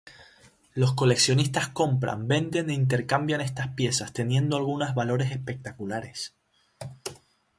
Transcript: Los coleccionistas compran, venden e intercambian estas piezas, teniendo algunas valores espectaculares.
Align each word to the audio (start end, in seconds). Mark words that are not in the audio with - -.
Los 0.73 0.95
coleccionistas 0.95 1.67
compran, 1.67 2.27
venden 2.27 2.71
e 2.71 2.73
intercambian 2.73 3.39
estas 3.39 3.67
piezas, 3.75 4.13
teniendo 4.13 4.57
algunas 4.57 4.95
valores 4.95 5.29
espectaculares. 5.29 6.33